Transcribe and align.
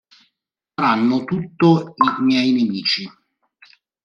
Faranno 0.73 1.25
tutto 1.25 1.93
i 1.95 2.23
miei 2.23 2.51
nemici". 2.53 3.07